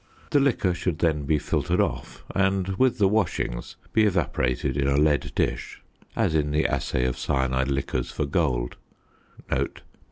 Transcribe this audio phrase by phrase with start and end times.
[0.31, 4.97] The liquor should then be filtered off and, with the washings, be evaporated in a
[4.97, 5.79] lead dish
[6.15, 8.77] as in the assay of cyanide liquors for gold
[9.47, 9.65] (p.